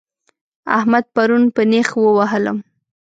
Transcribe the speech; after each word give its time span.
احمد 0.77 1.05
پرون 1.15 1.43
په 1.55 1.61
نېښ 1.71 1.89
ووهلم 1.97 2.57